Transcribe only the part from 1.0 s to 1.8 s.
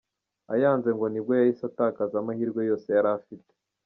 nibwo yahise